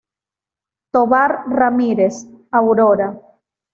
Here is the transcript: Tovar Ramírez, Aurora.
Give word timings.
Tovar 0.97 1.35
Ramírez, 1.59 2.19
Aurora. 2.51 3.09